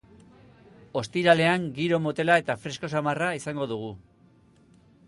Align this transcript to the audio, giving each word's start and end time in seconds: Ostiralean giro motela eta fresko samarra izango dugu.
Ostiralean 1.01 1.67
giro 1.75 2.01
motela 2.07 2.39
eta 2.45 2.57
fresko 2.65 2.91
samarra 2.95 3.31
izango 3.43 3.71
dugu. 3.75 3.93